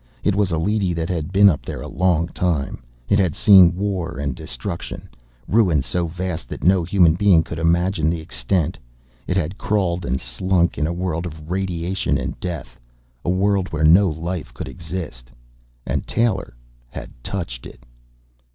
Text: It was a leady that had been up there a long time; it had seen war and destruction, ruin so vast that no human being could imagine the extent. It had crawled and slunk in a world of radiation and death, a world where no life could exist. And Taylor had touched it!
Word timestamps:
It 0.23 0.33
was 0.33 0.49
a 0.49 0.57
leady 0.57 0.93
that 0.93 1.09
had 1.09 1.31
been 1.31 1.47
up 1.47 1.61
there 1.63 1.83
a 1.83 1.87
long 1.87 2.27
time; 2.29 2.81
it 3.07 3.19
had 3.19 3.35
seen 3.35 3.75
war 3.75 4.17
and 4.17 4.33
destruction, 4.33 5.07
ruin 5.47 5.83
so 5.83 6.07
vast 6.07 6.47
that 6.49 6.63
no 6.63 6.83
human 6.83 7.13
being 7.13 7.43
could 7.43 7.59
imagine 7.59 8.09
the 8.09 8.19
extent. 8.19 8.79
It 9.27 9.37
had 9.37 9.59
crawled 9.59 10.03
and 10.03 10.19
slunk 10.19 10.79
in 10.79 10.87
a 10.87 10.91
world 10.91 11.27
of 11.27 11.51
radiation 11.51 12.17
and 12.17 12.33
death, 12.39 12.79
a 13.23 13.29
world 13.29 13.71
where 13.71 13.83
no 13.83 14.09
life 14.09 14.51
could 14.55 14.67
exist. 14.67 15.29
And 15.85 16.07
Taylor 16.07 16.55
had 16.89 17.11
touched 17.21 17.67
it! 17.67 17.81